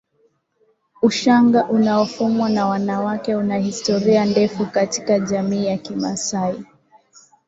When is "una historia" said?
3.35-4.25